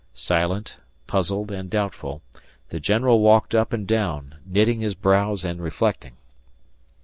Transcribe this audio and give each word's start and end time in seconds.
Silent, 0.15 0.77
puzzled, 1.05 1.51
and 1.51 1.69
doubtful, 1.69 2.23
the 2.69 2.79
General 2.79 3.19
walked 3.19 3.53
up 3.53 3.71
and 3.71 3.85
down 3.85 4.33
knitting 4.47 4.79
his 4.79 4.95
brows 4.95 5.45
and 5.45 5.61
reflecting. 5.61 6.13